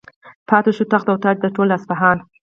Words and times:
پاتې 0.49 0.71
شو 0.77 0.83
تخت 0.91 1.07
و 1.09 1.21
تاج 1.23 1.37
د 1.41 1.45
ټول 1.55 1.69
اصفهان. 1.77 2.17